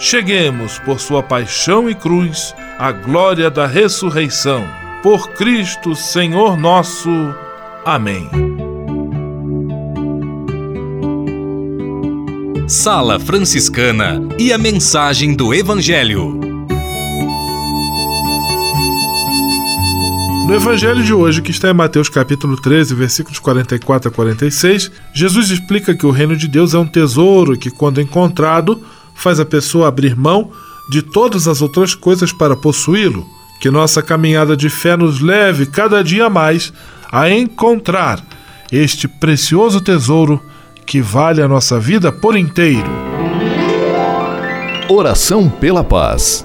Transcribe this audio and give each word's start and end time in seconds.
cheguemos, 0.00 0.78
por 0.78 0.98
sua 0.98 1.22
paixão 1.22 1.88
e 1.88 1.94
cruz, 1.94 2.54
à 2.78 2.90
glória 2.90 3.50
da 3.50 3.66
ressurreição. 3.66 4.66
Por 5.02 5.28
Cristo, 5.32 5.94
Senhor 5.94 6.56
nosso. 6.56 7.10
Amém. 7.84 8.28
Sala 12.66 13.20
Franciscana 13.20 14.20
e 14.38 14.52
a 14.52 14.58
mensagem 14.58 15.34
do 15.34 15.52
Evangelho. 15.52 16.40
No 20.46 20.56
evangelho 20.56 21.04
de 21.04 21.14
hoje, 21.14 21.42
que 21.42 21.52
está 21.52 21.70
em 21.70 21.74
Mateus 21.74 22.08
capítulo 22.08 22.60
13, 22.60 22.92
versículos 22.92 23.38
44 23.38 24.08
a 24.08 24.12
46, 24.12 24.90
Jesus 25.12 25.50
explica 25.50 25.94
que 25.94 26.04
o 26.04 26.10
reino 26.10 26.36
de 26.36 26.48
Deus 26.48 26.74
é 26.74 26.78
um 26.78 26.86
tesouro 26.86 27.56
que, 27.56 27.70
quando 27.70 28.00
encontrado, 28.00 28.82
faz 29.20 29.38
a 29.38 29.44
pessoa 29.44 29.88
abrir 29.88 30.16
mão 30.16 30.50
de 30.90 31.02
todas 31.02 31.46
as 31.46 31.62
outras 31.62 31.94
coisas 31.94 32.32
para 32.32 32.56
possuí-lo. 32.56 33.26
Que 33.60 33.70
nossa 33.70 34.02
caminhada 34.02 34.56
de 34.56 34.70
fé 34.70 34.96
nos 34.96 35.20
leve 35.20 35.66
cada 35.66 36.02
dia 36.02 36.30
mais 36.30 36.72
a 37.12 37.28
encontrar 37.28 38.24
este 38.72 39.06
precioso 39.06 39.80
tesouro 39.80 40.40
que 40.86 41.00
vale 41.00 41.42
a 41.42 41.48
nossa 41.48 41.78
vida 41.78 42.10
por 42.10 42.36
inteiro. 42.36 42.90
Oração 44.88 45.48
pela 45.48 45.84
paz. 45.84 46.44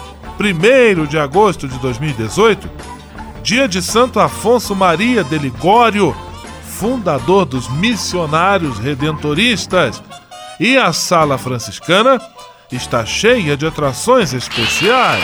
1 0.43 1.05
de 1.05 1.19
agosto 1.19 1.67
de 1.67 1.77
2018, 1.79 2.69
dia 3.43 3.67
de 3.67 3.81
Santo 3.81 4.19
Afonso 4.19 4.75
Maria 4.75 5.23
de 5.23 5.37
Ligório, 5.37 6.15
fundador 6.63 7.45
dos 7.45 7.69
missionários 7.69 8.79
redentoristas. 8.79 10.01
E 10.59 10.77
a 10.77 10.91
sala 10.93 11.37
franciscana 11.37 12.19
está 12.71 13.05
cheia 13.05 13.55
de 13.55 13.67
atrações 13.67 14.33
especiais. 14.33 15.23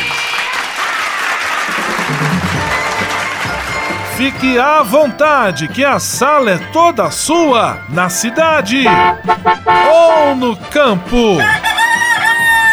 Fique 4.16 4.58
à 4.58 4.82
vontade, 4.82 5.68
que 5.68 5.86
a 5.86 6.00
sala 6.00 6.52
é 6.52 6.58
toda 6.74 7.10
sua, 7.12 7.80
na 7.90 8.10
cidade 8.10 8.84
ou 9.92 10.36
no 10.36 10.56
campo. 10.58 11.38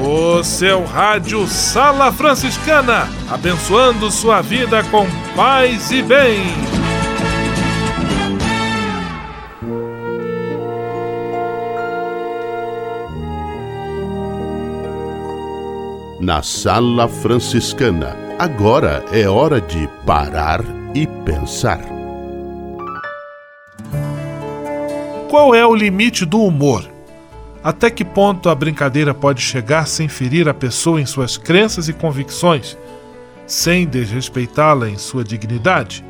O 0.00 0.44
seu 0.44 0.84
rádio 0.84 1.46
Sala 1.48 2.12
Franciscana, 2.12 3.08
abençoando 3.28 4.10
sua 4.10 4.40
vida 4.40 4.82
com 4.84 5.06
paz 5.34 5.90
e 5.90 6.02
bem. 6.02 6.42
Na 16.20 16.42
Sala 16.42 17.08
Franciscana, 17.08 18.16
agora 18.38 19.04
é 19.12 19.28
hora 19.28 19.60
de 19.60 19.88
parar 20.06 20.60
e 20.94 21.06
pensar. 21.24 21.80
Qual 25.28 25.54
é 25.54 25.66
o 25.66 25.74
limite 25.74 26.24
do 26.24 26.40
humor? 26.40 26.97
Até 27.68 27.90
que 27.90 28.02
ponto 28.02 28.48
a 28.48 28.54
brincadeira 28.54 29.12
pode 29.12 29.42
chegar 29.42 29.86
sem 29.86 30.08
ferir 30.08 30.48
a 30.48 30.54
pessoa 30.54 31.02
em 31.02 31.04
suas 31.04 31.36
crenças 31.36 31.86
e 31.86 31.92
convicções, 31.92 32.78
sem 33.46 33.86
desrespeitá-la 33.86 34.88
em 34.88 34.96
sua 34.96 35.22
dignidade? 35.22 36.02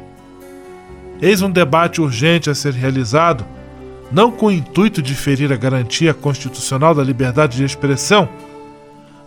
Eis 1.21 1.43
um 1.43 1.51
debate 1.51 2.01
urgente 2.01 2.49
a 2.49 2.55
ser 2.55 2.75
realizado, 2.75 3.45
não 4.13 4.31
com 4.31 4.47
o 4.47 4.53
intuito 4.53 5.03
de 5.03 5.17
ferir 5.17 5.53
a 5.53 5.57
garantia 5.57 6.15
constitucional 6.15 6.95
da 6.95 7.03
liberdade 7.03 7.57
de 7.57 7.65
expressão, 7.65 8.29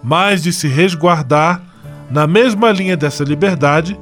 mas 0.01 0.41
de 0.41 0.53
se 0.53 0.69
resguardar, 0.69 1.61
na 2.09 2.25
mesma 2.25 2.71
linha 2.71 2.95
dessa 2.95 3.25
liberdade, 3.25 3.99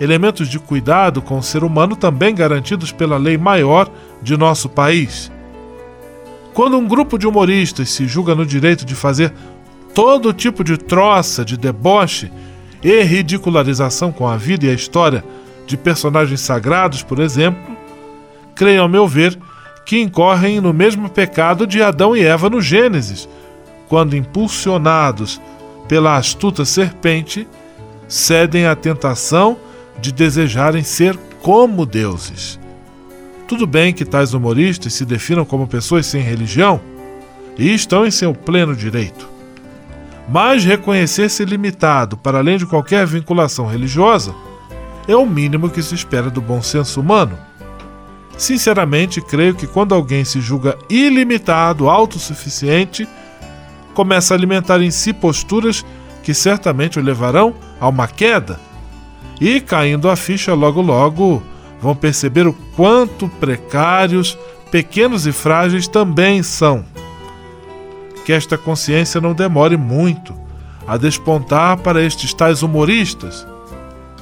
elementos 0.00 0.48
de 0.48 0.58
cuidado 0.58 1.22
com 1.22 1.38
o 1.38 1.42
ser 1.44 1.62
humano 1.62 1.94
também 1.94 2.34
garantidos 2.34 2.90
pela 2.90 3.16
lei 3.16 3.38
maior 3.38 3.88
de 4.20 4.36
nosso 4.36 4.68
país. 4.68 5.30
Quando 6.58 6.76
um 6.76 6.88
grupo 6.88 7.16
de 7.16 7.24
humoristas 7.24 7.88
se 7.88 8.04
julga 8.08 8.34
no 8.34 8.44
direito 8.44 8.84
de 8.84 8.96
fazer 8.96 9.32
todo 9.94 10.32
tipo 10.32 10.64
de 10.64 10.76
troça, 10.76 11.44
de 11.44 11.56
deboche 11.56 12.32
e 12.82 13.00
ridicularização 13.00 14.10
com 14.10 14.26
a 14.26 14.36
vida 14.36 14.66
e 14.66 14.70
a 14.70 14.74
história 14.74 15.24
de 15.68 15.76
personagens 15.76 16.40
sagrados, 16.40 17.00
por 17.00 17.20
exemplo, 17.20 17.76
creio, 18.56 18.82
ao 18.82 18.88
meu 18.88 19.06
ver, 19.06 19.38
que 19.86 20.00
incorrem 20.00 20.60
no 20.60 20.72
mesmo 20.72 21.08
pecado 21.08 21.64
de 21.64 21.80
Adão 21.80 22.16
e 22.16 22.24
Eva 22.24 22.50
no 22.50 22.60
Gênesis, 22.60 23.28
quando 23.88 24.16
impulsionados 24.16 25.40
pela 25.86 26.16
astuta 26.16 26.64
serpente, 26.64 27.46
cedem 28.08 28.66
à 28.66 28.74
tentação 28.74 29.56
de 30.00 30.10
desejarem 30.10 30.82
ser 30.82 31.16
como 31.40 31.86
deuses. 31.86 32.58
Tudo 33.48 33.66
bem 33.66 33.94
que 33.94 34.04
tais 34.04 34.34
humoristas 34.34 34.92
se 34.92 35.06
definam 35.06 35.42
como 35.42 35.66
pessoas 35.66 36.04
sem 36.04 36.20
religião 36.20 36.78
e 37.56 37.72
estão 37.74 38.06
em 38.06 38.10
seu 38.10 38.34
pleno 38.34 38.76
direito. 38.76 39.26
Mas 40.28 40.62
reconhecer-se 40.62 41.46
limitado 41.46 42.18
para 42.18 42.38
além 42.38 42.58
de 42.58 42.66
qualquer 42.66 43.06
vinculação 43.06 43.66
religiosa 43.66 44.34
é 45.08 45.16
o 45.16 45.24
mínimo 45.24 45.70
que 45.70 45.82
se 45.82 45.94
espera 45.94 46.28
do 46.28 46.42
bom 46.42 46.60
senso 46.60 47.00
humano. 47.00 47.38
Sinceramente, 48.36 49.22
creio 49.22 49.54
que 49.54 49.66
quando 49.66 49.94
alguém 49.94 50.26
se 50.26 50.42
julga 50.42 50.76
ilimitado, 50.90 51.88
autossuficiente, 51.88 53.08
começa 53.94 54.34
a 54.34 54.36
alimentar 54.36 54.82
em 54.82 54.90
si 54.90 55.14
posturas 55.14 55.86
que 56.22 56.34
certamente 56.34 56.98
o 56.98 57.02
levarão 57.02 57.54
a 57.80 57.88
uma 57.88 58.06
queda. 58.06 58.60
E 59.40 59.58
caindo 59.58 60.10
a 60.10 60.16
ficha 60.16 60.52
logo 60.52 60.82
logo, 60.82 61.42
vão 61.80 61.94
perceber 61.94 62.46
o 62.46 62.52
quanto 62.76 63.28
precários, 63.40 64.38
pequenos 64.70 65.26
e 65.26 65.32
frágeis 65.32 65.86
também 65.86 66.42
são. 66.42 66.84
Que 68.24 68.32
esta 68.32 68.58
consciência 68.58 69.20
não 69.20 69.32
demore 69.32 69.76
muito 69.76 70.34
a 70.86 70.96
despontar 70.96 71.78
para 71.78 72.02
estes 72.02 72.32
tais 72.32 72.62
humoristas, 72.62 73.46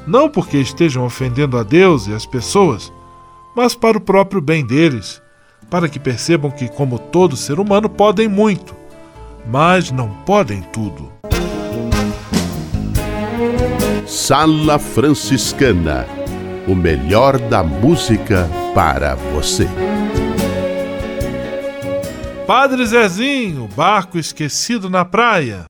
não 0.06 0.28
porque 0.28 0.58
estejam 0.58 1.04
ofendendo 1.04 1.58
a 1.58 1.62
Deus 1.62 2.06
e 2.06 2.14
as 2.14 2.26
pessoas, 2.26 2.92
mas 3.54 3.74
para 3.74 3.98
o 3.98 4.00
próprio 4.00 4.40
bem 4.40 4.64
deles, 4.64 5.22
para 5.70 5.88
que 5.88 5.98
percebam 5.98 6.50
que, 6.50 6.68
como 6.68 6.98
todo 6.98 7.36
ser 7.36 7.58
humano, 7.58 7.88
podem 7.88 8.28
muito, 8.28 8.74
mas 9.46 9.90
não 9.90 10.08
podem 10.24 10.62
tudo. 10.72 11.10
Sala 14.06 14.78
Franciscana 14.78 16.15
o 16.66 16.74
melhor 16.74 17.38
da 17.38 17.62
música 17.62 18.48
para 18.74 19.14
você. 19.14 19.68
Padre 22.46 22.86
Zezinho, 22.86 23.68
barco 23.76 24.18
esquecido 24.18 24.88
na 24.88 25.04
praia. 25.04 25.64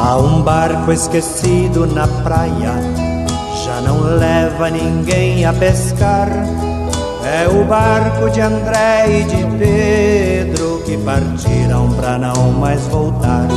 Há 0.00 0.16
um 0.18 0.42
barco 0.42 0.92
esquecido 0.92 1.86
na 1.86 2.06
praia, 2.06 2.74
já 3.64 3.80
não 3.80 4.00
leva 4.16 4.70
ninguém 4.70 5.44
a 5.44 5.52
pescar. 5.52 6.28
É 7.24 7.48
o 7.48 7.64
barco 7.64 8.28
de 8.28 8.42
André 8.42 9.06
e 9.08 9.24
de 9.24 9.56
Pedro 9.58 10.82
que 10.84 10.94
partiram 10.98 11.90
pra 11.94 12.18
não 12.18 12.52
mais 12.52 12.82
voltar. 12.88 13.48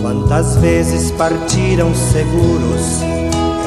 Quantas 0.00 0.54
vezes 0.58 1.10
partiram 1.10 1.92
seguros, 1.92 3.02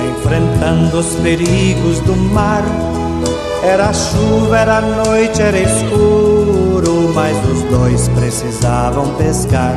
enfrentando 0.10 1.00
os 1.00 1.08
perigos 1.16 2.00
do 2.00 2.16
mar. 2.16 2.64
Era 3.62 3.92
chuva, 3.92 4.58
era 4.58 4.80
noite, 4.80 5.42
era 5.42 5.60
escuro, 5.60 7.12
mas 7.14 7.36
os 7.50 7.64
dois 7.64 8.08
precisavam 8.10 9.14
pescar. 9.16 9.76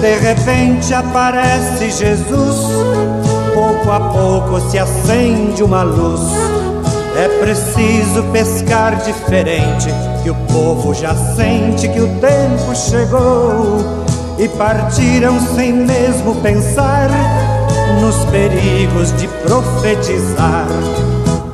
De 0.00 0.18
repente 0.18 0.94
aparece 0.94 1.90
Jesus, 1.90 2.56
pouco 3.52 3.90
a 3.90 4.00
pouco 4.00 4.70
se 4.70 4.78
acende 4.78 5.62
uma 5.62 5.82
luz. 5.82 6.22
É 7.14 7.28
preciso 7.40 8.22
pescar 8.32 8.96
diferente, 8.96 9.88
que 10.22 10.30
o 10.30 10.34
povo 10.50 10.94
já 10.94 11.14
sente 11.14 11.88
que 11.88 12.00
o 12.00 12.08
tempo 12.20 12.74
chegou. 12.74 14.04
E 14.38 14.48
partiram 14.48 15.38
sem 15.54 15.72
mesmo 15.72 16.34
pensar 16.36 17.10
nos 18.00 18.16
perigos 18.30 19.14
de 19.16 19.28
profetizar. 19.28 20.66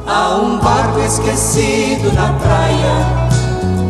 Há 0.07 0.37
um 0.37 0.59
barco 0.59 1.01
esquecido 1.01 2.13
na 2.15 2.33
praia, 2.35 2.93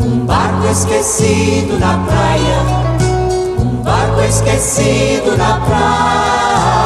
um 0.02 0.24
barco 0.24 0.66
esquecido 0.66 1.78
na 1.78 1.98
praia, 1.98 3.60
um 3.60 3.82
barco 3.82 4.20
esquecido 4.22 5.36
na 5.36 5.60
praia. 5.60 6.77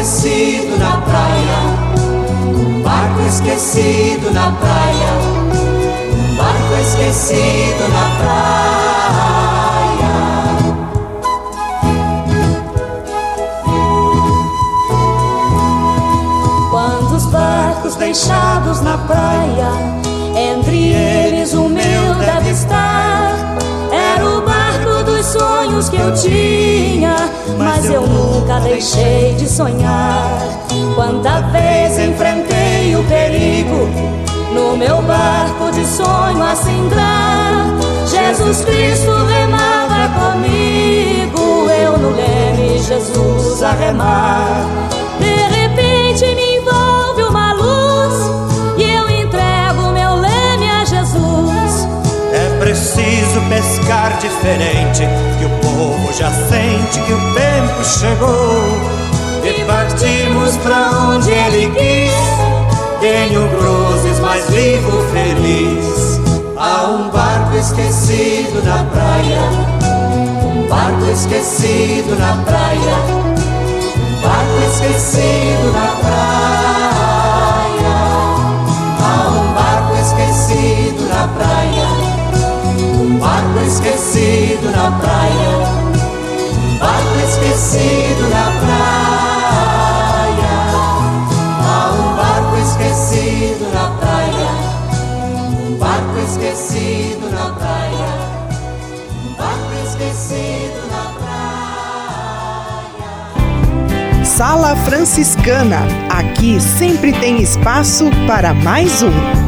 esquecido 0.00 0.78
na 0.78 0.98
praia, 0.98 1.58
um 2.46 2.82
barco 2.82 3.20
esquecido 3.26 4.30
na 4.32 4.52
praia, 4.52 5.12
um 6.12 6.36
barco 6.36 6.74
esquecido 6.80 7.88
na 7.88 8.10
praia. 8.20 8.58
Quantos 16.70 17.26
barcos 17.26 17.96
deixados 17.96 18.80
na 18.82 18.98
praia, 18.98 19.72
entre 20.36 20.92
eles 20.92 21.54
o 21.54 21.68
meu 21.68 22.14
deve 22.14 22.50
estar. 22.50 23.34
Era 23.90 24.24
o 24.24 24.42
barco 24.42 25.02
dos 25.04 25.26
sonhos 25.26 25.88
que 25.88 25.96
eu 25.96 26.14
tinha 26.14 26.67
eu 27.90 28.06
nunca 28.06 28.60
deixei 28.60 29.34
de 29.34 29.48
sonhar. 29.48 30.38
Quanta 30.94 31.40
vez 31.52 31.98
enfrentei 31.98 32.96
o 32.96 33.04
perigo 33.04 33.88
no 34.52 34.76
meu 34.76 35.00
barco 35.02 35.70
de 35.72 35.84
sonho 35.86 36.42
a 36.42 36.54
cingrar. 36.54 37.66
Jesus 38.06 38.64
Cristo 38.64 39.10
remava 39.26 40.08
comigo, 40.18 41.70
eu 41.70 41.98
no 41.98 42.10
leme, 42.10 42.78
Jesus 42.78 43.62
a 43.62 43.72
remar. 43.72 44.66
Pescar 53.88 54.18
diferente, 54.18 55.02
que 55.38 55.46
o 55.46 55.50
povo 55.60 56.12
já 56.12 56.30
sente 56.30 57.00
que 57.00 57.12
o 57.12 57.34
tempo 57.34 57.82
chegou. 57.82 58.98
E 59.42 59.64
partimos 59.64 60.56
pra 60.58 60.90
onde 61.08 61.30
ele 61.30 61.70
quis. 61.70 62.12
Tenho 63.00 63.48
cruzes, 63.48 64.20
mas 64.20 64.48
vivo 64.50 65.02
feliz. 65.10 66.20
Há 66.58 66.86
um 66.88 67.08
barco 67.08 67.56
esquecido 67.56 68.62
na 68.62 68.84
praia, 68.84 69.40
um 70.44 70.66
barco 70.68 71.04
esquecido 71.10 72.18
na 72.18 72.36
praia, 72.44 72.96
um 73.96 74.20
barco 74.20 74.70
esquecido 74.70 75.72
na 75.72 75.96
praia. 75.96 76.57
Esquecido 83.98 84.70
na 84.70 84.92
praia, 84.92 85.50
um 86.62 86.78
barco 86.78 87.18
esquecido 87.26 88.30
na 88.30 88.44
praia. 88.60 90.54
Há 91.66 91.90
um 91.92 92.14
barco 92.16 92.54
esquecido 92.58 93.64
na 93.74 93.86
praia, 93.98 94.50
um 95.66 95.74
barco 95.78 96.16
esquecido 96.20 97.28
na 97.32 97.50
praia, 97.50 98.10
um 99.24 99.34
barco 99.34 99.72
esquecido 99.84 100.80
na 100.92 101.04
praia. 104.14 104.24
Sala 104.24 104.76
Franciscana. 104.76 105.80
Aqui 106.08 106.60
sempre 106.60 107.12
tem 107.14 107.42
espaço 107.42 108.08
para 108.28 108.54
mais 108.54 109.02
um. 109.02 109.47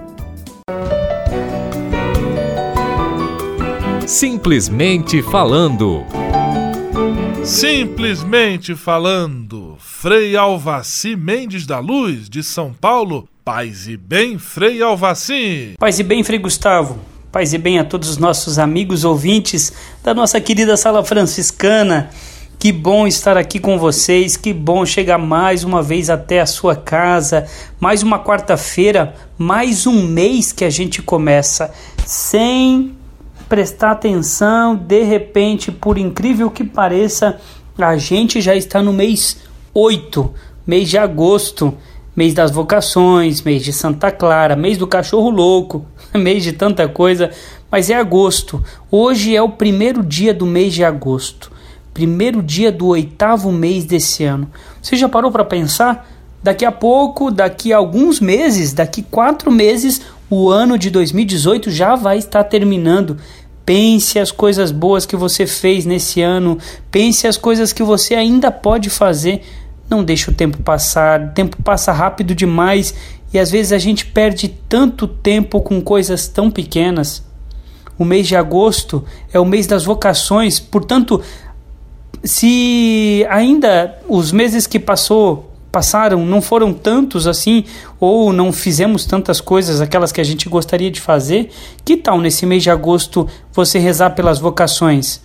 Simplesmente 4.11 5.23
falando. 5.23 6.03
Simplesmente 7.45 8.75
falando. 8.75 9.77
Frei 9.79 10.35
Alvaci 10.35 11.15
Mendes 11.15 11.65
da 11.65 11.79
Luz, 11.79 12.29
de 12.29 12.43
São 12.43 12.73
Paulo. 12.73 13.25
Paz 13.45 13.87
e 13.87 13.95
bem, 13.95 14.37
Frei 14.37 14.81
Alvaci. 14.81 15.75
Paz 15.79 15.97
e 15.97 16.03
bem, 16.03 16.25
Frei 16.25 16.39
Gustavo. 16.39 16.99
Paz 17.31 17.53
e 17.53 17.57
bem 17.57 17.79
a 17.79 17.85
todos 17.85 18.09
os 18.09 18.17
nossos 18.17 18.59
amigos 18.59 19.05
ouvintes 19.05 19.71
da 20.03 20.13
nossa 20.13 20.41
querida 20.41 20.75
Sala 20.75 21.05
Franciscana. 21.05 22.09
Que 22.59 22.73
bom 22.73 23.07
estar 23.07 23.37
aqui 23.37 23.61
com 23.61 23.79
vocês, 23.79 24.35
que 24.35 24.51
bom 24.51 24.85
chegar 24.85 25.17
mais 25.17 25.63
uma 25.63 25.81
vez 25.81 26.09
até 26.09 26.41
a 26.41 26.45
sua 26.45 26.75
casa, 26.75 27.47
mais 27.79 28.03
uma 28.03 28.19
quarta-feira, 28.19 29.15
mais 29.37 29.87
um 29.87 30.05
mês 30.05 30.51
que 30.51 30.65
a 30.65 30.69
gente 30.69 31.01
começa 31.01 31.73
sem 32.05 32.99
prestar 33.51 33.91
atenção, 33.91 34.77
de 34.77 35.03
repente, 35.03 35.73
por 35.73 35.97
incrível 35.97 36.49
que 36.49 36.63
pareça, 36.63 37.37
a 37.77 37.97
gente 37.97 38.39
já 38.39 38.55
está 38.55 38.81
no 38.81 38.93
mês 38.93 39.39
8, 39.73 40.33
mês 40.65 40.89
de 40.89 40.97
agosto, 40.97 41.73
mês 42.15 42.33
das 42.33 42.49
vocações, 42.49 43.41
mês 43.41 43.61
de 43.61 43.73
Santa 43.73 44.09
Clara, 44.09 44.55
mês 44.55 44.77
do 44.77 44.87
cachorro 44.87 45.29
louco, 45.29 45.85
mês 46.15 46.45
de 46.45 46.53
tanta 46.53 46.87
coisa, 46.87 47.29
mas 47.69 47.89
é 47.89 47.95
agosto. 47.95 48.63
Hoje 48.89 49.35
é 49.35 49.41
o 49.41 49.49
primeiro 49.49 50.01
dia 50.01 50.33
do 50.33 50.45
mês 50.45 50.73
de 50.73 50.85
agosto, 50.85 51.51
primeiro 51.93 52.41
dia 52.41 52.71
do 52.71 52.87
oitavo 52.87 53.51
mês 53.51 53.83
desse 53.83 54.23
ano. 54.23 54.49
Você 54.81 54.95
já 54.95 55.09
parou 55.09 55.29
para 55.29 55.43
pensar? 55.43 56.09
Daqui 56.41 56.63
a 56.63 56.71
pouco, 56.71 57.29
daqui 57.29 57.73
a 57.73 57.77
alguns 57.77 58.21
meses, 58.21 58.71
daqui 58.71 59.03
quatro 59.03 59.51
meses, 59.51 60.01
o 60.31 60.49
ano 60.49 60.77
de 60.77 60.89
2018 60.89 61.69
já 61.69 61.93
vai 61.93 62.17
estar 62.17 62.45
terminando. 62.45 63.17
Pense 63.65 64.17
as 64.17 64.31
coisas 64.31 64.71
boas 64.71 65.05
que 65.05 65.15
você 65.15 65.45
fez 65.45 65.85
nesse 65.85 66.21
ano, 66.21 66.57
pense 66.89 67.27
as 67.27 67.37
coisas 67.37 67.71
que 67.71 67.83
você 67.83 68.15
ainda 68.15 68.51
pode 68.51 68.89
fazer. 68.89 69.43
Não 69.89 70.03
deixe 70.03 70.29
o 70.29 70.33
tempo 70.33 70.57
passar, 70.63 71.21
o 71.21 71.29
tempo 71.29 71.61
passa 71.61 71.91
rápido 71.91 72.33
demais 72.33 72.93
e 73.33 73.39
às 73.39 73.51
vezes 73.51 73.71
a 73.71 73.77
gente 73.77 74.05
perde 74.05 74.47
tanto 74.67 75.07
tempo 75.07 75.61
com 75.61 75.81
coisas 75.81 76.27
tão 76.27 76.49
pequenas. 76.49 77.23
O 77.97 78.03
mês 78.03 78.27
de 78.27 78.35
agosto 78.35 79.05
é 79.31 79.39
o 79.39 79.45
mês 79.45 79.67
das 79.67 79.85
vocações, 79.85 80.59
portanto, 80.59 81.21
se 82.23 83.25
ainda 83.29 83.99
os 84.07 84.31
meses 84.31 84.65
que 84.65 84.79
passou 84.79 85.50
passaram 85.71 86.25
não 86.25 86.41
foram 86.41 86.73
tantos 86.73 87.25
assim, 87.27 87.63
ou 87.99 88.33
não 88.33 88.51
fizemos 88.51 89.05
tantas 89.05 89.39
coisas, 89.39 89.79
aquelas 89.79 90.11
que 90.11 90.21
a 90.21 90.23
gente 90.23 90.49
gostaria 90.49 90.91
de 90.91 90.99
fazer, 90.99 91.49
que 91.85 91.95
tal 91.95 92.19
nesse 92.19 92.45
mês 92.45 92.61
de 92.61 92.69
agosto 92.69 93.27
você 93.53 93.79
rezar 93.79 94.11
pelas 94.11 94.39
vocações? 94.39 95.21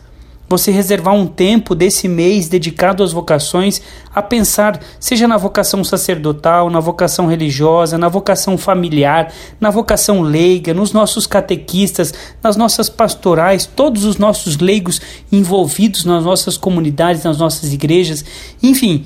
Você 0.48 0.70
reservar 0.70 1.12
um 1.12 1.26
tempo 1.26 1.74
desse 1.74 2.06
mês 2.06 2.48
dedicado 2.48 3.02
às 3.02 3.10
vocações 3.10 3.82
a 4.14 4.22
pensar, 4.22 4.80
seja 5.00 5.26
na 5.26 5.36
vocação 5.36 5.82
sacerdotal, 5.82 6.70
na 6.70 6.78
vocação 6.78 7.26
religiosa, 7.26 7.98
na 7.98 8.08
vocação 8.08 8.56
familiar, 8.56 9.32
na 9.60 9.70
vocação 9.70 10.22
leiga, 10.22 10.72
nos 10.72 10.92
nossos 10.92 11.26
catequistas, 11.26 12.14
nas 12.40 12.56
nossas 12.56 12.88
pastorais, 12.88 13.66
todos 13.66 14.04
os 14.04 14.18
nossos 14.18 14.58
leigos 14.58 15.00
envolvidos 15.32 16.04
nas 16.04 16.22
nossas 16.22 16.56
comunidades, 16.56 17.24
nas 17.24 17.38
nossas 17.38 17.72
igrejas, 17.72 18.24
enfim, 18.62 19.04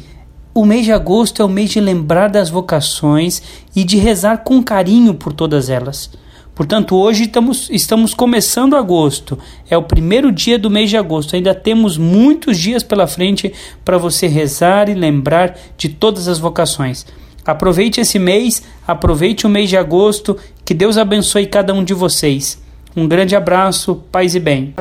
o 0.53 0.65
mês 0.65 0.85
de 0.85 0.93
agosto 0.93 1.41
é 1.43 1.45
o 1.45 1.49
mês 1.49 1.71
de 1.71 1.81
lembrar 1.81 2.29
das 2.29 2.51
vocações 2.51 3.43
e 3.75 3.85
de 3.85 3.99
rezar 3.99 4.39
com 4.39 4.63
carinho 4.63 5.15
por 5.15 5.33
todas 5.33 5.71
elas. 5.71 6.11
Portanto, 6.55 6.97
hoje 6.97 7.23
estamos, 7.25 7.71
estamos 7.71 8.13
começando 8.13 8.77
agosto, 8.77 9.39
é 9.71 9.77
o 9.79 9.83
primeiro 9.83 10.31
dia 10.31 10.59
do 10.59 10.69
mês 10.69 10.91
de 10.91 10.97
agosto. 10.97 11.35
Ainda 11.35 11.55
temos 11.55 11.97
muitos 11.97 12.59
dias 12.59 12.83
pela 12.83 13.07
frente 13.07 13.53
para 13.85 13.97
você 13.97 14.27
rezar 14.27 14.89
e 14.89 14.95
lembrar 14.95 15.57
de 15.79 15.89
todas 15.89 16.29
as 16.29 16.39
vocações. 16.39 17.07
Aproveite 17.47 18.01
esse 18.01 18.19
mês, 18.19 18.63
aproveite 18.87 19.47
o 19.47 19.49
mês 19.49 19.71
de 19.71 19.77
agosto, 19.77 20.37
que 20.65 20.75
Deus 20.75 20.99
abençoe 20.99 21.47
cada 21.47 21.73
um 21.73 21.83
de 21.83 21.95
vocês. 21.95 22.61
Um 22.95 23.09
grande 23.09 23.35
abraço, 23.35 23.95
paz 24.13 24.35
e 24.35 24.41
bem. 24.41 24.75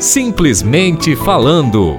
Simplesmente 0.00 1.16
falando. 1.16 1.98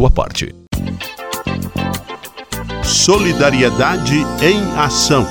sua 0.00 0.10
parte. 0.10 0.54
Solidariedade 2.82 4.16
em 4.40 4.78
Ação. 4.78 5.26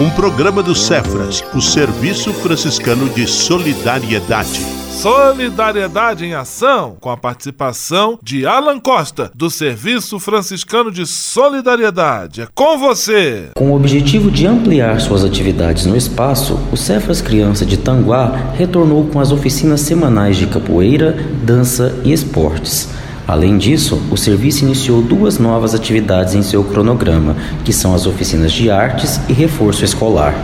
Um 0.00 0.08
programa 0.08 0.62
do 0.62 0.74
Cefras, 0.74 1.44
o 1.54 1.60
Serviço 1.60 2.32
Franciscano 2.32 3.10
de 3.10 3.26
Solidariedade. 3.26 4.60
Solidariedade 4.90 6.24
em 6.24 6.32
Ação, 6.32 6.96
com 6.98 7.10
a 7.10 7.18
participação 7.18 8.18
de 8.22 8.46
Alan 8.46 8.80
Costa, 8.80 9.30
do 9.34 9.50
Serviço 9.50 10.18
Franciscano 10.18 10.90
de 10.90 11.04
Solidariedade. 11.04 12.40
É 12.40 12.48
com 12.54 12.78
você! 12.78 13.50
Com 13.54 13.72
o 13.72 13.76
objetivo 13.76 14.30
de 14.30 14.46
ampliar 14.46 15.02
suas 15.02 15.22
atividades 15.22 15.84
no 15.84 15.98
espaço, 15.98 16.58
o 16.72 16.78
Cefras 16.78 17.20
Criança 17.20 17.66
de 17.66 17.76
Tanguá 17.76 18.28
retornou 18.56 19.04
com 19.04 19.20
as 19.20 19.32
oficinas 19.32 19.82
semanais 19.82 20.38
de 20.38 20.46
capoeira, 20.46 21.12
dança 21.44 21.94
e 22.02 22.10
esportes. 22.10 23.03
Além 23.26 23.56
disso, 23.56 24.00
o 24.10 24.16
serviço 24.16 24.64
iniciou 24.64 25.00
duas 25.00 25.38
novas 25.38 25.74
atividades 25.74 26.34
em 26.34 26.42
seu 26.42 26.62
cronograma, 26.62 27.34
que 27.64 27.72
são 27.72 27.94
as 27.94 28.06
oficinas 28.06 28.52
de 28.52 28.70
artes 28.70 29.18
e 29.28 29.32
reforço 29.32 29.84
escolar. 29.84 30.34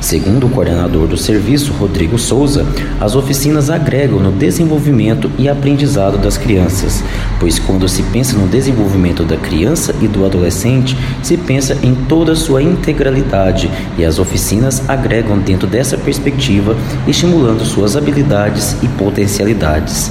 Segundo 0.00 0.46
o 0.46 0.50
coordenador 0.50 1.06
do 1.06 1.16
serviço, 1.16 1.72
Rodrigo 1.74 2.18
Souza, 2.18 2.64
as 2.98 3.14
oficinas 3.14 3.68
agregam 3.68 4.18
no 4.18 4.32
desenvolvimento 4.32 5.30
e 5.38 5.46
aprendizado 5.46 6.16
das 6.16 6.38
crianças, 6.38 7.04
pois 7.38 7.58
quando 7.58 7.86
se 7.86 8.02
pensa 8.04 8.34
no 8.36 8.48
desenvolvimento 8.48 9.24
da 9.24 9.36
criança 9.36 9.94
e 10.00 10.08
do 10.08 10.24
adolescente, 10.24 10.96
se 11.22 11.36
pensa 11.36 11.76
em 11.82 11.94
toda 11.94 12.34
sua 12.34 12.62
integralidade 12.62 13.70
e 13.98 14.04
as 14.04 14.18
oficinas 14.18 14.88
agregam 14.88 15.38
dentro 15.38 15.66
dessa 15.66 15.98
perspectiva, 15.98 16.74
estimulando 17.06 17.64
suas 17.66 17.94
habilidades 17.94 18.76
e 18.82 18.88
potencialidades. 18.88 20.10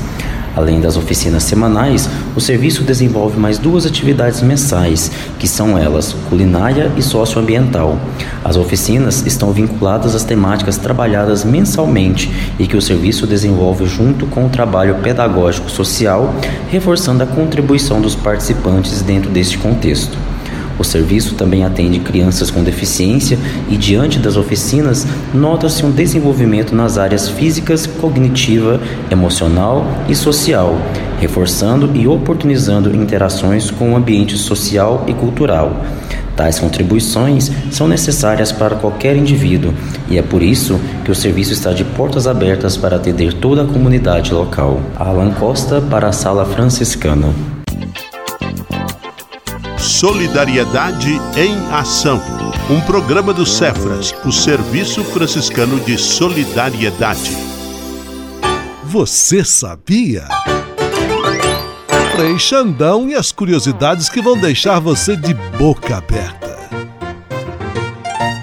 Além 0.59 0.81
das 0.81 0.97
oficinas 0.97 1.43
semanais, 1.43 2.09
o 2.35 2.41
serviço 2.41 2.83
desenvolve 2.83 3.39
mais 3.39 3.57
duas 3.57 3.85
atividades 3.85 4.41
mensais, 4.41 5.09
que 5.39 5.47
são 5.47 5.77
elas 5.77 6.13
culinária 6.29 6.91
e 6.97 7.01
socioambiental. 7.01 7.97
As 8.43 8.57
oficinas 8.57 9.25
estão 9.25 9.53
vinculadas 9.53 10.15
às 10.15 10.25
temáticas 10.25 10.75
trabalhadas 10.75 11.45
mensalmente 11.45 12.29
e 12.59 12.67
que 12.67 12.75
o 12.75 12.81
serviço 12.81 13.25
desenvolve 13.25 13.85
junto 13.85 14.25
com 14.25 14.47
o 14.47 14.49
trabalho 14.49 14.95
pedagógico 14.95 15.71
social, 15.71 16.35
reforçando 16.69 17.23
a 17.23 17.27
contribuição 17.27 18.01
dos 18.01 18.13
participantes 18.13 19.01
dentro 19.01 19.31
deste 19.31 19.57
contexto. 19.57 20.17
O 20.79 20.83
serviço 20.83 21.35
também 21.35 21.65
atende 21.65 21.99
crianças 21.99 22.49
com 22.49 22.63
deficiência 22.63 23.37
e, 23.69 23.75
diante 23.75 24.17
das 24.17 24.37
oficinas, 24.37 25.05
nota-se 25.33 25.85
um 25.85 25.91
desenvolvimento 25.91 26.73
nas 26.73 26.97
áreas 26.97 27.27
físicas, 27.27 27.85
cognitiva, 27.85 28.79
emocional 29.11 29.85
e 30.07 30.15
social, 30.15 30.77
reforçando 31.19 31.91
e 31.93 32.07
oportunizando 32.07 32.95
interações 32.95 33.69
com 33.69 33.91
o 33.91 33.95
ambiente 33.97 34.37
social 34.37 35.03
e 35.05 35.13
cultural. 35.13 35.83
Tais 36.39 36.57
contribuições 36.57 37.51
são 37.69 37.85
necessárias 37.85 38.49
para 38.49 38.77
qualquer 38.77 39.17
indivíduo 39.17 39.73
e 40.09 40.17
é 40.17 40.21
por 40.21 40.41
isso 40.41 40.79
que 41.03 41.11
o 41.11 41.15
serviço 41.15 41.51
está 41.51 41.73
de 41.73 41.83
portas 41.83 42.27
abertas 42.27 42.77
para 42.77 42.95
atender 42.95 43.33
toda 43.33 43.63
a 43.63 43.67
comunidade 43.67 44.33
local. 44.33 44.79
Alan 44.95 45.31
Costa 45.31 45.81
para 45.81 46.07
a 46.07 46.13
Sala 46.13 46.45
Franciscana. 46.45 47.58
Solidariedade 49.99 51.11
em 51.35 51.57
Ação. 51.73 52.21
Um 52.69 52.79
programa 52.79 53.33
do 53.33 53.45
Cefras, 53.45 54.15
o 54.23 54.31
Serviço 54.31 55.03
Franciscano 55.03 55.77
de 55.77 55.97
Solidariedade. 55.97 57.35
Você 58.81 59.43
sabia? 59.43 60.25
Frei 62.15 62.39
Xandão 62.39 63.09
e 63.09 63.13
as 63.13 63.33
curiosidades 63.33 64.07
que 64.07 64.21
vão 64.21 64.39
deixar 64.39 64.79
você 64.79 65.17
de 65.17 65.33
boca 65.33 65.97
aberta. 65.97 66.48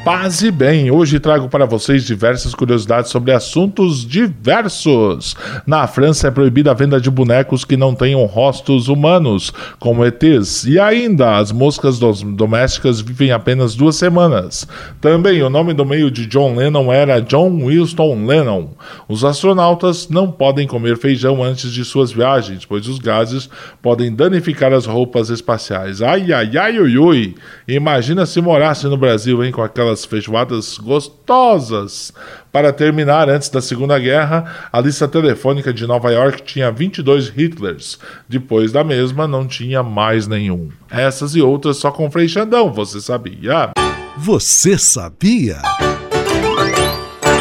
Paz 0.07 0.40
e 0.40 0.53
bem, 0.53 0.88
hoje 0.88 1.19
trago 1.19 1.49
para 1.49 1.66
vocês 1.66 2.05
diversas 2.05 2.55
curiosidades 2.55 3.11
sobre 3.11 3.33
assuntos 3.33 4.07
diversos. 4.07 5.35
Na 5.66 5.88
França 5.88 6.29
é 6.29 6.31
proibida 6.31 6.71
a 6.71 6.75
venda 6.75 7.01
de 7.01 7.11
bonecos 7.11 7.64
que 7.64 7.77
não 7.77 7.92
tenham 7.92 8.25
rostos 8.25 8.87
humanos, 8.87 9.53
como 9.81 10.05
ETs, 10.05 10.64
e 10.64 10.79
ainda 10.79 11.38
as 11.38 11.51
moscas 11.51 11.99
domésticas 11.99 13.01
vivem 13.01 13.33
apenas 13.33 13.75
duas 13.75 13.97
semanas. 13.97 14.69
Também 15.01 15.42
o 15.42 15.51
nome 15.51 15.75
do 15.75 15.85
meio 15.85 16.09
de 16.09 16.25
John 16.27 16.55
Lennon 16.55 16.92
era 16.92 17.19
John 17.19 17.66
Winston 17.66 18.27
Lennon. 18.27 18.69
Os 19.09 19.25
astronautas 19.25 20.09
não 20.09 20.31
podem 20.31 20.69
comer 20.69 20.97
feijão 20.99 21.42
antes 21.42 21.73
de 21.73 21.85
suas 21.85 22.12
viagens, 22.12 22.64
pois 22.64 22.87
os 22.87 23.01
gases 23.01 23.51
podem 23.83 24.14
danificar 24.14 24.73
as 24.73 24.87
roupas 24.87 25.31
espaciais. 25.31 26.01
Ai, 26.01 26.33
ai, 26.33 26.57
ai, 26.57 26.79
ui, 26.79 26.97
ui. 26.97 27.35
Imagina 27.66 28.25
se 28.25 28.40
morasse 28.40 28.87
no 28.87 28.97
Brasil, 28.97 29.42
hein, 29.42 29.51
com 29.51 29.62
aquelas 29.62 29.96
aquelas 29.97 30.05
feijoadas 30.05 30.79
gostosas. 30.79 32.13
Para 32.53 32.73
terminar, 32.73 33.29
antes 33.29 33.49
da 33.49 33.61
Segunda 33.63 33.99
Guerra, 33.99 34.69
a 34.71 34.81
lista 34.81 35.09
telefônica 35.09 35.73
de 35.73 35.87
Nova 35.87 36.11
York 36.11 36.43
tinha 36.43 36.71
22 36.71 37.33
Hitlers. 37.37 37.99
Depois 38.29 38.73
da 38.73 38.85
mesma, 38.85 39.27
não 39.27 39.47
tinha 39.47 39.83
mais 39.83 40.27
nenhum. 40.27 40.69
Essas 40.91 41.35
e 41.35 41.41
outras 41.41 41.79
só 41.79 41.91
com 41.91 42.11
Frei 42.11 42.29
Xandão, 42.29 42.73
você 42.73 43.01
sabia? 43.01 43.71
Você 44.19 44.79
sabia? 44.79 45.61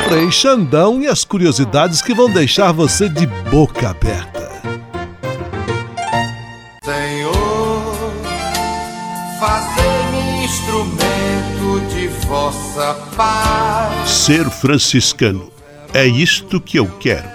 Frei 0.07 0.31
Xandão 0.31 1.01
e 1.01 1.07
as 1.07 1.25
curiosidades 1.25 2.01
que 2.01 2.13
vão 2.13 2.31
deixar 2.31 2.71
você 2.71 3.09
de 3.09 3.27
boca 3.49 3.89
aberta. 3.89 4.44
Vossa 12.75 12.93
paz. 13.15 14.09
Ser 14.09 14.49
franciscano 14.49 15.51
é 15.93 16.05
isto 16.05 16.59
que 16.59 16.77
eu 16.77 16.87
quero. 16.99 17.34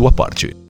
sua 0.00 0.10
parte. 0.10 0.69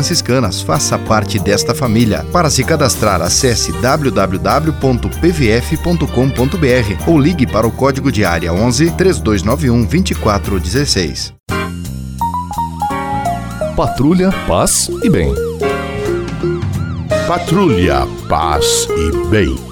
franciscanas. 0.00 0.62
Faça 0.62 0.98
parte 0.98 1.38
desta 1.38 1.74
família. 1.74 2.24
Para 2.32 2.48
se 2.48 2.64
cadastrar, 2.64 3.20
acesse 3.20 3.70
www.pvf.com.br 3.72 4.30
ou 7.06 7.18
ligue 7.18 7.46
para 7.46 7.66
o 7.66 7.70
código 7.70 8.10
de 8.10 8.24
área 8.24 8.52
11 8.52 8.92
3291 8.92 9.84
2416. 9.84 11.34
Patrulha, 13.76 14.30
paz 14.46 14.90
e 15.02 15.10
bem. 15.10 15.34
Patrulha, 17.26 18.06
paz 18.28 18.88
e 18.90 19.28
bem. 19.28 19.70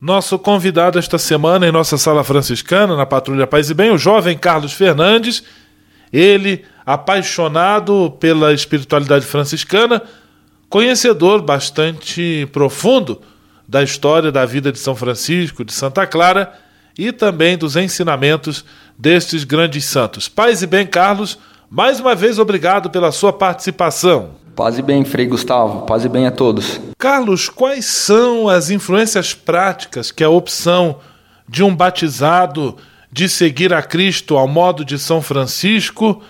Nosso 0.00 0.38
convidado 0.38 0.98
esta 0.98 1.18
semana 1.18 1.68
em 1.68 1.72
nossa 1.72 1.98
sala 1.98 2.24
franciscana, 2.24 2.96
na 2.96 3.06
Patrulha 3.06 3.46
Paz 3.46 3.70
e 3.70 3.74
Bem, 3.74 3.92
o 3.92 3.98
jovem 3.98 4.36
Carlos 4.36 4.72
Fernandes, 4.72 5.44
ele, 6.12 6.64
apaixonado 6.84 8.10
pela 8.18 8.52
espiritualidade 8.52 9.24
franciscana, 9.24 10.02
conhecedor 10.68 11.42
bastante 11.42 12.48
profundo 12.52 13.20
da 13.66 13.82
história 13.82 14.32
da 14.32 14.44
vida 14.44 14.72
de 14.72 14.78
São 14.78 14.96
Francisco, 14.96 15.64
de 15.64 15.72
Santa 15.72 16.06
Clara 16.06 16.52
e 16.98 17.12
também 17.12 17.56
dos 17.56 17.76
ensinamentos 17.76 18.64
destes 18.98 19.44
grandes 19.44 19.84
santos. 19.84 20.28
Paz 20.28 20.62
e 20.62 20.66
bem, 20.66 20.86
Carlos, 20.86 21.38
mais 21.68 22.00
uma 22.00 22.14
vez 22.14 22.38
obrigado 22.38 22.90
pela 22.90 23.12
sua 23.12 23.32
participação. 23.32 24.30
Paz 24.56 24.76
e 24.76 24.82
bem, 24.82 25.04
Frei 25.04 25.26
Gustavo. 25.26 25.86
Paz 25.86 26.04
e 26.04 26.08
bem 26.08 26.26
a 26.26 26.30
todos. 26.30 26.80
Carlos, 26.98 27.48
quais 27.48 27.86
são 27.86 28.48
as 28.48 28.68
influências 28.68 29.32
práticas 29.32 30.10
que 30.10 30.24
a 30.24 30.28
opção 30.28 30.98
de 31.48 31.62
um 31.62 31.74
batizado 31.74 32.76
de 33.12 33.28
seguir 33.28 33.72
a 33.72 33.82
Cristo 33.82 34.36
ao 34.36 34.46
modo 34.46 34.84
de 34.84 34.98
São 34.98 35.20
Francisco, 35.20 36.22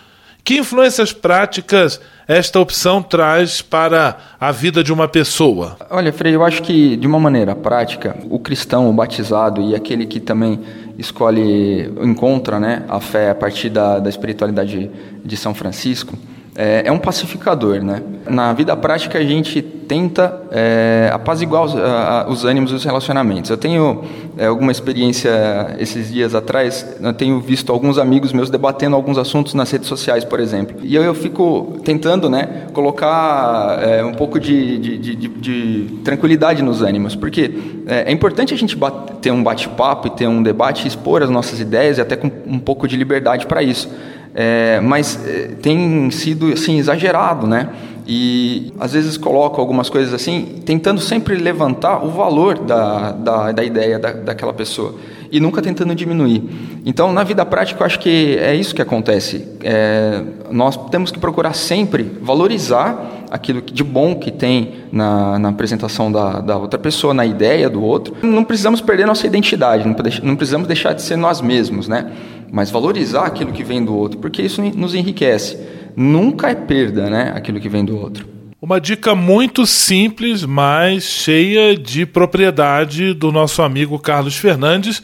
que 0.43 0.59
influências 0.59 1.13
práticas 1.13 2.01
esta 2.27 2.61
opção 2.61 3.03
traz 3.03 3.61
para 3.61 4.17
a 4.39 4.53
vida 4.53 4.83
de 4.83 4.93
uma 4.93 5.09
pessoa? 5.09 5.77
Olha, 5.91 6.13
Frei, 6.13 6.35
eu 6.35 6.45
acho 6.45 6.63
que 6.63 6.97
de 6.97 7.07
uma 7.07 7.19
maneira 7.19 7.55
prática, 7.55 8.17
o 8.31 8.39
cristão, 8.39 8.89
o 8.89 8.93
batizado 8.93 9.61
e 9.61 9.75
aquele 9.75 10.07
que 10.07 10.21
também 10.21 10.61
escolhe, 10.97 11.93
encontra 12.03 12.61
né, 12.61 12.85
a 12.89 13.01
fé 13.01 13.31
a 13.31 13.35
partir 13.35 13.69
da, 13.69 13.99
da 13.99 14.09
espiritualidade 14.09 14.91
de 15.25 15.37
São 15.37 15.55
Francisco, 15.55 16.17
é, 16.61 16.83
é 16.85 16.93
um 16.93 16.99
pacificador, 16.99 17.83
né? 17.83 18.03
Na 18.29 18.53
vida 18.53 18.77
prática 18.77 19.19
a 19.19 19.25
gente 19.25 19.63
tenta 19.63 20.43
é, 20.53 21.11
apaziguar 21.11 21.65
os, 21.65 21.75
a, 21.75 22.27
os 22.29 22.45
ânimos 22.45 22.71
dos 22.71 22.85
relacionamentos. 22.85 23.51
Eu 23.51 23.57
tenho 23.57 24.05
é, 24.37 24.45
alguma 24.45 24.71
experiência 24.71 25.31
esses 25.79 26.13
dias 26.13 26.35
atrás, 26.35 26.87
eu 27.01 27.15
tenho 27.15 27.41
visto 27.41 27.73
alguns 27.73 27.97
amigos 27.97 28.35
meus 28.35 28.51
debatendo 28.51 28.95
alguns 28.95 29.17
assuntos 29.17 29.55
nas 29.55 29.71
redes 29.71 29.89
sociais, 29.89 30.23
por 30.23 30.39
exemplo. 30.39 30.77
E 30.83 30.95
eu, 30.95 31.03
eu 31.03 31.15
fico 31.15 31.81
tentando 31.83 32.29
né, 32.29 32.67
colocar 32.75 33.79
é, 33.83 34.05
um 34.05 34.13
pouco 34.13 34.39
de, 34.39 34.77
de, 34.77 34.99
de, 34.99 35.29
de, 35.29 35.85
tranquilidade 36.05 36.63
nos 36.63 36.83
ânimos, 36.83 37.17
porque 37.17 37.55
é, 37.87 38.11
é 38.11 38.13
importante 38.13 38.53
a 38.53 38.57
gente 38.57 38.77
ter 39.23 39.31
um 39.31 39.43
bate-papo 39.43 40.09
e 40.09 40.11
ter 40.11 40.29
um 40.29 40.43
debate, 40.43 40.87
expor 40.87 41.23
as 41.23 41.31
nossas 41.31 41.59
ideias 41.59 41.97
e 41.97 42.03
até 42.03 42.17
com 42.17 42.31
um 42.47 42.59
pouco 42.59 42.87
de 42.87 42.99
liberdade 42.99 43.47
para 43.47 43.63
isso. 43.63 43.89
É, 44.35 44.81
mas 44.81 45.19
é, 45.27 45.49
tem 45.61 46.11
sido 46.11 46.53
assim 46.53 46.79
exagerado, 46.79 47.47
né? 47.47 47.69
E 48.07 48.73
às 48.79 48.93
vezes 48.93 49.17
coloco 49.17 49.61
algumas 49.61 49.89
coisas 49.89 50.13
assim, 50.13 50.61
tentando 50.65 51.01
sempre 51.01 51.37
levantar 51.37 52.05
o 52.05 52.11
valor 52.11 52.59
da, 52.59 53.13
da, 53.13 53.53
da 53.53 53.65
ideia 53.65 53.99
da, 53.99 54.13
daquela 54.13 54.53
pessoa 54.53 54.97
e 55.31 55.39
nunca 55.39 55.63
tentando 55.63 55.95
diminuir. 55.95 56.43
Então, 56.85 57.13
na 57.13 57.23
vida 57.23 57.47
prática, 57.47 57.81
eu 57.81 57.87
acho 57.87 58.01
que 58.01 58.37
é 58.39 58.55
isso 58.55 58.75
que 58.75 58.83
acontece. 58.83 59.47
É, 59.63 60.23
nós 60.51 60.77
temos 60.91 61.13
que 61.13 61.19
procurar 61.19 61.53
sempre 61.55 62.11
valorizar 62.21 63.21
aquilo 63.31 63.63
de 63.63 63.85
bom 63.85 64.17
que 64.17 64.33
tem 64.33 64.73
na, 64.91 65.39
na 65.39 65.49
apresentação 65.51 66.11
da, 66.11 66.41
da, 66.41 66.57
outra 66.57 66.79
pessoa, 66.79 67.15
na 67.15 67.25
ideia 67.25 67.71
do 67.71 67.83
outro. 67.83 68.17
Não 68.23 68.43
precisamos 68.43 68.81
perder 68.81 69.07
nossa 69.07 69.27
identidade, 69.27 69.87
não, 69.87 70.35
precisamos 70.35 70.67
deixar 70.67 70.95
de 70.95 71.03
ser 71.03 71.17
nós 71.17 71.41
mesmos, 71.41 71.87
né? 71.87 72.11
Mas 72.53 72.71
valorizar 72.71 73.27
aquilo 73.27 73.53
que 73.53 73.65
vem 73.65 73.85
do 73.85 73.95
outro, 73.95 74.19
porque 74.19 74.43
isso 74.43 74.61
nos 74.63 74.95
enriquece 74.95 75.57
nunca 75.97 76.49
é 76.49 76.55
perda, 76.55 77.09
né? 77.09 77.33
Aquilo 77.35 77.61
que 77.61 77.69
vem 77.69 77.85
do 77.85 77.97
outro. 77.97 78.29
Uma 78.61 78.81
dica 78.81 79.15
muito 79.15 79.67
simples, 79.67 80.45
mas 80.45 81.05
cheia 81.05 81.77
de 81.77 82.05
propriedade 82.05 83.15
do 83.15 83.33
nosso 83.33 83.63
amigo 83.63 83.99
Carlos 83.99 84.37
Fernandes, 84.37 85.03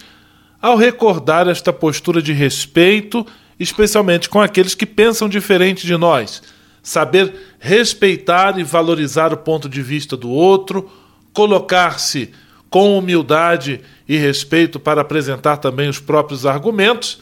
ao 0.60 0.76
recordar 0.76 1.48
esta 1.48 1.72
postura 1.72 2.20
de 2.20 2.32
respeito, 2.32 3.26
especialmente 3.58 4.28
com 4.28 4.40
aqueles 4.40 4.74
que 4.74 4.84
pensam 4.84 5.28
diferente 5.28 5.86
de 5.86 5.96
nós. 5.96 6.42
Saber 6.82 7.34
respeitar 7.58 8.58
e 8.58 8.62
valorizar 8.62 9.32
o 9.32 9.38
ponto 9.38 9.68
de 9.68 9.82
vista 9.82 10.16
do 10.16 10.30
outro, 10.30 10.90
colocar-se 11.32 12.30
com 12.68 12.96
humildade 12.98 13.80
e 14.08 14.16
respeito 14.16 14.78
para 14.78 15.00
apresentar 15.00 15.56
também 15.56 15.88
os 15.88 15.98
próprios 15.98 16.44
argumentos 16.44 17.20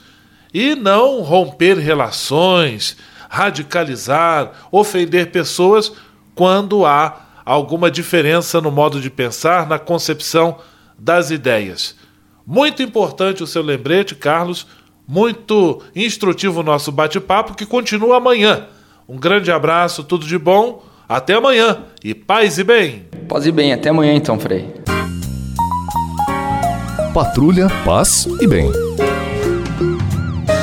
e 0.54 0.76
não 0.76 1.20
romper 1.20 1.76
relações, 1.76 2.96
radicalizar, 3.28 4.52
ofender 4.70 5.32
pessoas 5.32 5.92
quando 6.32 6.86
há 6.86 7.22
alguma 7.44 7.90
diferença 7.90 8.60
no 8.60 8.70
modo 8.70 9.00
de 9.00 9.10
pensar, 9.10 9.68
na 9.68 9.80
concepção 9.80 10.56
das 10.96 11.32
ideias. 11.32 11.96
Muito 12.46 12.82
importante 12.82 13.42
o 13.42 13.46
seu 13.46 13.62
lembrete, 13.62 14.14
Carlos. 14.14 14.66
Muito 15.06 15.82
instrutivo 15.94 16.60
o 16.60 16.62
nosso 16.62 16.92
bate-papo 16.92 17.54
que 17.54 17.66
continua 17.66 18.18
amanhã. 18.18 18.68
Um 19.08 19.16
grande 19.16 19.50
abraço, 19.50 20.04
tudo 20.04 20.24
de 20.24 20.38
bom. 20.38 20.82
Até 21.06 21.34
amanhã 21.34 21.82
e 22.02 22.14
paz 22.14 22.58
e 22.58 22.64
bem. 22.64 23.06
Paz 23.28 23.44
e 23.44 23.52
bem, 23.52 23.72
até 23.72 23.90
amanhã 23.90 24.14
então, 24.14 24.38
Frei. 24.38 24.72
Patrulha, 27.12 27.68
paz 27.84 28.26
e 28.40 28.46
bem. 28.46 28.83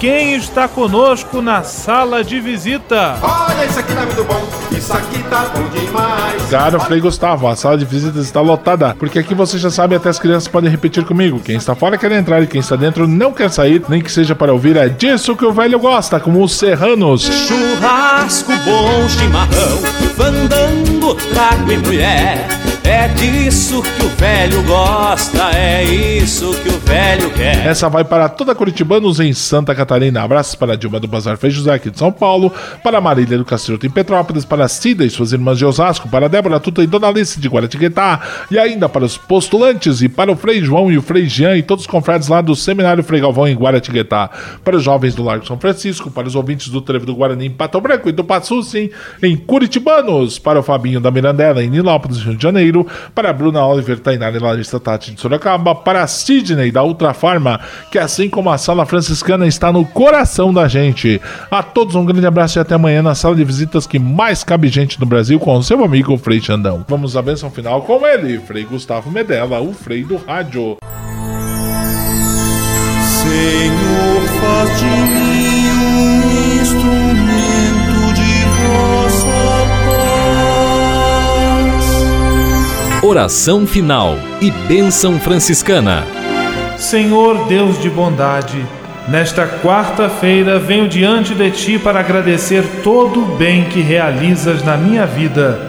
quem 0.00 0.34
está 0.34 0.66
conosco 0.66 1.42
na 1.42 1.62
sala 1.62 2.24
de 2.24 2.40
visita? 2.40 3.18
Olha, 3.22 3.66
isso 3.66 3.78
aqui 3.78 3.92
tá 3.94 4.00
muito 4.00 4.24
bom, 4.24 4.48
isso 4.74 4.92
aqui 4.94 5.22
tá 5.24 5.52
bom 5.54 5.68
demais. 5.68 6.42
Cara, 6.50 6.80
Frei 6.80 7.00
Gustavo, 7.00 7.46
a 7.46 7.54
sala 7.54 7.76
de 7.76 7.84
visitas 7.84 8.24
está 8.24 8.40
lotada, 8.40 8.96
porque 8.98 9.18
aqui 9.18 9.34
você 9.34 9.58
já 9.58 9.70
sabe, 9.70 9.94
até 9.94 10.08
as 10.08 10.18
crianças 10.18 10.48
podem 10.48 10.70
repetir 10.70 11.04
comigo. 11.04 11.38
Quem 11.38 11.56
está 11.56 11.74
fora 11.74 11.98
quer 11.98 12.10
entrar 12.12 12.42
e 12.42 12.46
quem 12.46 12.60
está 12.60 12.76
dentro 12.76 13.06
não 13.06 13.30
quer 13.30 13.50
sair, 13.50 13.84
nem 13.90 14.00
que 14.00 14.10
seja 14.10 14.34
para 14.34 14.54
ouvir. 14.54 14.74
É 14.78 14.88
disso 14.88 15.36
que 15.36 15.44
o 15.44 15.52
velho 15.52 15.78
gosta, 15.78 16.18
como 16.18 16.42
os 16.42 16.56
serranos. 16.56 17.24
Churrasco, 17.24 18.52
bom 18.64 19.06
chimarrão, 19.06 19.78
fandango, 20.16 21.14
trago 21.14 21.70
e 21.70 21.76
mulher. 21.76 22.69
É 22.90 23.06
disso 23.06 23.80
que 23.84 24.04
o 24.04 24.08
velho 24.08 24.64
gosta, 24.64 25.56
é 25.56 25.84
isso 25.84 26.52
que 26.60 26.68
o 26.70 26.78
velho 26.80 27.30
quer. 27.30 27.64
Essa 27.64 27.88
vai 27.88 28.02
para 28.02 28.28
toda 28.28 28.52
Curitibanos 28.52 29.20
em 29.20 29.32
Santa 29.32 29.72
Catarina. 29.76 30.24
Abraços 30.24 30.56
para 30.56 30.76
Dilma 30.76 30.98
do 30.98 31.06
Bazar 31.06 31.36
Frei 31.36 31.52
José 31.52 31.72
aqui 31.72 31.88
de 31.88 31.96
São 31.96 32.10
Paulo, 32.10 32.52
para 32.82 33.00
Marília 33.00 33.38
do 33.38 33.44
Castelo 33.44 33.78
em 33.84 33.88
Petrópolis, 33.88 34.44
para 34.44 34.66
Cida 34.66 35.04
e 35.04 35.10
suas 35.10 35.32
irmãs 35.32 35.56
de 35.56 35.64
Osasco, 35.64 36.08
para 36.08 36.28
Débora 36.28 36.58
Tuta 36.58 36.82
e 36.82 36.86
Dona 36.88 37.06
Alice 37.06 37.38
de 37.38 37.48
Guaratinguetá, 37.48 38.22
e 38.50 38.58
ainda 38.58 38.88
para 38.88 39.04
os 39.04 39.16
postulantes 39.16 40.02
e 40.02 40.08
para 40.08 40.32
o 40.32 40.36
Frei 40.36 40.60
João 40.60 40.90
e 40.90 40.98
o 40.98 41.02
Frei 41.02 41.28
Jean 41.28 41.56
e 41.56 41.62
todos 41.62 41.84
os 41.84 41.90
confrades 41.90 42.26
lá 42.26 42.40
do 42.40 42.56
Seminário 42.56 43.04
Frei 43.04 43.20
Galvão 43.20 43.46
em 43.46 43.54
Guaratinguetá, 43.54 44.28
para 44.64 44.76
os 44.76 44.82
jovens 44.82 45.14
do 45.14 45.22
Largo 45.22 45.46
São 45.46 45.56
Francisco, 45.56 46.10
para 46.10 46.26
os 46.26 46.34
ouvintes 46.34 46.68
do 46.70 46.80
Trevo 46.80 47.06
do 47.06 47.14
Guarani 47.14 47.46
em 47.46 47.50
Pato 47.50 47.80
Branco 47.80 48.08
e 48.08 48.12
do 48.12 48.24
Passucci 48.24 48.90
em 49.22 49.36
Curitibanos, 49.36 50.40
para 50.40 50.58
o 50.58 50.62
Fabinho 50.64 51.00
da 51.00 51.12
Mirandela 51.12 51.62
em 51.62 51.70
Nilópolis, 51.70 52.18
Rio 52.18 52.34
de 52.34 52.42
Janeiro, 52.42 52.79
para 53.14 53.30
a 53.30 53.32
Bruna 53.32 53.64
Oliver, 53.66 53.98
Tainara 53.98 54.36
e 54.36 54.40
Larissa 54.40 54.78
Tati 54.78 55.12
de 55.12 55.20
Sorocaba, 55.20 55.74
para 55.74 56.06
Sidney 56.06 56.70
da 56.70 56.82
Ultra 56.82 57.14
Farma, 57.14 57.60
que 57.90 57.98
assim 57.98 58.28
como 58.28 58.50
a 58.50 58.58
sala 58.58 58.86
franciscana 58.86 59.46
está 59.46 59.72
no 59.72 59.84
coração 59.84 60.52
da 60.52 60.68
gente. 60.68 61.20
A 61.50 61.62
todos 61.62 61.94
um 61.94 62.04
grande 62.04 62.26
abraço 62.26 62.58
e 62.58 62.60
até 62.60 62.74
amanhã 62.74 63.02
na 63.02 63.14
sala 63.14 63.36
de 63.36 63.44
visitas 63.44 63.86
que 63.86 63.98
mais 63.98 64.44
cabe 64.44 64.68
gente 64.68 64.98
no 65.00 65.06
Brasil 65.06 65.38
com 65.38 65.56
o 65.56 65.62
seu 65.62 65.82
amigo 65.84 66.16
Frei 66.16 66.40
Xandão. 66.40 66.84
Vamos 66.88 67.16
à 67.16 67.22
benção 67.22 67.50
final 67.50 67.82
com 67.82 68.06
ele, 68.06 68.38
Frei 68.40 68.64
Gustavo 68.64 69.10
Medella, 69.10 69.60
o 69.60 69.72
Frei 69.72 70.04
do 70.04 70.16
Rádio. 70.16 70.76
Senhor, 73.20 74.22
faz 74.40 74.78
de 74.78 74.86
mim 74.86 75.39
Oração 83.10 83.66
final 83.66 84.16
e 84.40 84.52
bênção 84.52 85.18
franciscana. 85.18 86.06
Senhor 86.78 87.48
Deus 87.48 87.82
de 87.82 87.90
bondade, 87.90 88.64
nesta 89.08 89.48
quarta-feira 89.48 90.60
venho 90.60 90.86
diante 90.86 91.34
de 91.34 91.50
Ti 91.50 91.76
para 91.76 91.98
agradecer 91.98 92.62
todo 92.84 93.20
o 93.20 93.36
bem 93.36 93.64
que 93.64 93.80
realizas 93.80 94.62
na 94.62 94.76
minha 94.76 95.06
vida. 95.06 95.60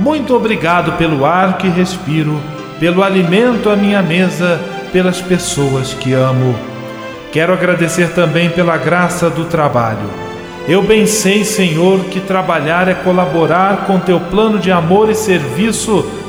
Muito 0.00 0.34
obrigado 0.34 0.98
pelo 0.98 1.24
ar 1.24 1.56
que 1.56 1.68
respiro, 1.68 2.40
pelo 2.80 3.04
alimento 3.04 3.70
à 3.70 3.76
minha 3.76 4.02
mesa, 4.02 4.60
pelas 4.92 5.20
pessoas 5.20 5.94
que 5.94 6.12
amo. 6.12 6.52
Quero 7.30 7.52
agradecer 7.52 8.08
também 8.08 8.50
pela 8.50 8.76
graça 8.76 9.30
do 9.30 9.44
trabalho. 9.44 10.10
Eu 10.66 10.82
bem 10.82 11.06
sei, 11.06 11.44
Senhor, 11.44 12.00
que 12.06 12.18
trabalhar 12.18 12.88
é 12.88 12.94
colaborar 12.94 13.84
com 13.86 14.00
teu 14.00 14.18
plano 14.18 14.58
de 14.58 14.72
amor 14.72 15.08
e 15.10 15.14
serviço 15.14 16.21